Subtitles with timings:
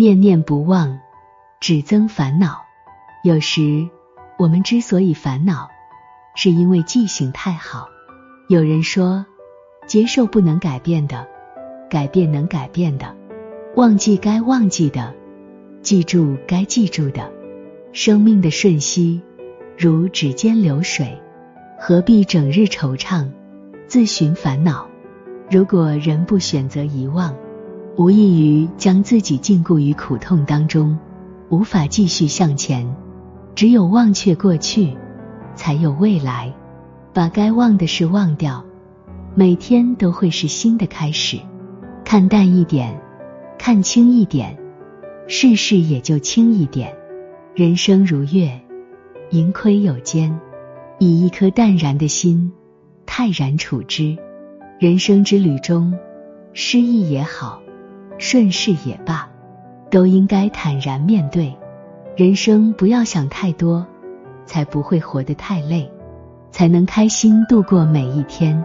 [0.00, 1.00] 念念不忘，
[1.58, 2.64] 只增烦恼。
[3.24, 3.88] 有时
[4.38, 5.70] 我们之所以烦恼，
[6.36, 7.88] 是因为记性太好。
[8.48, 9.26] 有人说，
[9.88, 11.26] 接受不能改变的，
[11.90, 13.08] 改变能改变的；
[13.74, 15.12] 忘记该忘记的，
[15.82, 17.32] 记住该记住的。
[17.92, 19.20] 生命的瞬息
[19.76, 21.20] 如指尖流水，
[21.76, 23.28] 何必整日惆怅，
[23.88, 24.86] 自寻烦恼？
[25.50, 27.34] 如果人不选择遗忘，
[27.98, 30.96] 无异于将自己禁锢于苦痛当中，
[31.48, 32.88] 无法继续向前。
[33.56, 34.96] 只有忘却过去，
[35.56, 36.54] 才有未来。
[37.12, 38.64] 把该忘的事忘掉，
[39.34, 41.40] 每天都会是新的开始。
[42.04, 42.96] 看淡一点，
[43.58, 44.56] 看清一点，
[45.26, 46.94] 世事也就轻一点。
[47.52, 48.60] 人生如月，
[49.30, 50.38] 盈亏有间。
[51.00, 52.52] 以一颗淡然的心，
[53.06, 54.16] 泰然处之。
[54.78, 55.92] 人生之旅中，
[56.52, 57.60] 失意也好。
[58.18, 59.28] 顺势也罢，
[59.90, 61.56] 都应该坦然面对。
[62.16, 63.86] 人生不要想太多，
[64.44, 65.90] 才不会活得太累，
[66.50, 68.62] 才能开心度过每一天。